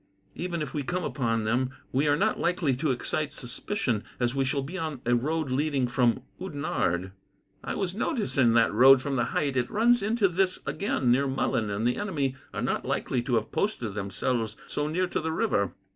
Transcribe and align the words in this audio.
Even 0.33 0.63
if 0.63 0.73
we 0.73 0.81
come 0.81 1.03
upon 1.03 1.43
them, 1.43 1.69
we 1.91 2.07
are 2.07 2.15
not 2.15 2.39
likely 2.39 2.75
to 2.75 2.89
excite 2.91 3.35
suspicion, 3.35 4.03
as 4.19 4.33
we 4.33 4.43
shall 4.43 4.63
be 4.63 4.75
on 4.75 4.99
a 5.05 5.13
road 5.13 5.51
leading 5.51 5.85
from 5.85 6.23
Oudenarde. 6.41 7.11
"I 7.63 7.75
was 7.75 7.93
noticing 7.93 8.53
that 8.53 8.73
road 8.73 8.99
from 8.99 9.15
the 9.15 9.25
height. 9.25 9.55
It 9.55 9.69
runs 9.69 10.01
into 10.01 10.27
this 10.27 10.57
again, 10.65 11.11
near 11.11 11.27
Mullen, 11.27 11.69
and 11.69 11.85
the 11.85 11.97
enemy 11.97 12.35
are 12.51 12.63
not 12.63 12.83
likely 12.83 13.21
to 13.21 13.35
have 13.35 13.51
posted 13.51 13.93
themselves 13.93 14.57
so 14.65 14.87
near 14.87 15.05
to 15.05 15.19
the 15.19 15.31
river." 15.31 15.75